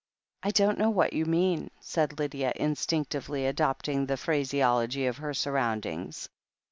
"I 0.41 0.49
don't 0.49 0.79
know 0.79 0.89
what 0.89 1.13
you 1.13 1.25
mean," 1.27 1.69
said 1.79 2.17
Lydia, 2.17 2.53
instinc 2.59 3.09
tively 3.09 3.47
adopting 3.47 4.07
the 4.07 4.17
phraseology 4.17 5.05
of 5.05 5.17
her 5.17 5.35
surroundings. 5.35 6.27